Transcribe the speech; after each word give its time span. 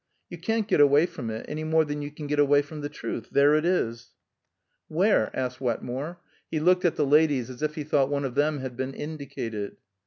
You 0.31 0.39
can't 0.39 0.67
get 0.67 0.81
away 0.81 1.05
from 1.05 1.29
it, 1.29 1.45
any 1.47 1.63
more 1.63 1.85
than 1.85 2.01
you 2.01 2.09
can 2.09 2.25
get 2.25 2.39
away 2.39 2.63
from 2.63 2.81
the 2.81 2.89
truth. 2.89 3.29
There 3.29 3.53
it 3.53 3.65
is!" 3.65 4.15
"Where?" 4.87 5.29
asked 5.37 5.61
Wetmore. 5.61 6.19
He 6.49 6.59
looked 6.59 6.85
at 6.85 6.95
the 6.95 7.05
ladies 7.05 7.51
as 7.51 7.61
if 7.61 7.75
he 7.75 7.83
thought 7.83 8.09
one 8.09 8.25
of 8.25 8.33
them 8.33 8.61
had 8.61 8.75
been 8.75 8.95
indicated. 8.95 9.77